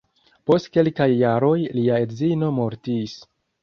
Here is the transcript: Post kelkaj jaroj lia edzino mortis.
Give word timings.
Post 0.51 0.69
kelkaj 0.77 1.07
jaroj 1.17 1.53
lia 1.79 2.03
edzino 2.09 2.53
mortis. 2.61 3.19